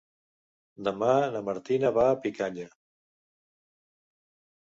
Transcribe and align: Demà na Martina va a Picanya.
Demà 0.85 1.09
na 1.35 1.41
Martina 1.49 1.91
va 1.97 2.05
a 2.13 2.15
Picanya. 2.23 2.65